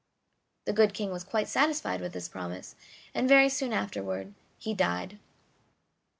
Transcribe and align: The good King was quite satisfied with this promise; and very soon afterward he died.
The 0.65 0.73
good 0.73 0.95
King 0.95 1.11
was 1.11 1.23
quite 1.23 1.47
satisfied 1.47 2.01
with 2.01 2.13
this 2.13 2.27
promise; 2.27 2.73
and 3.13 3.29
very 3.29 3.49
soon 3.49 3.71
afterward 3.71 4.33
he 4.57 4.73
died. 4.73 5.19